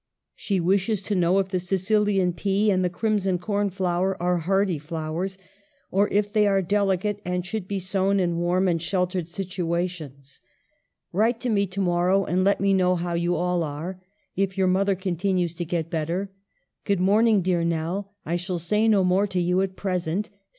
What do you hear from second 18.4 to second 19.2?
say no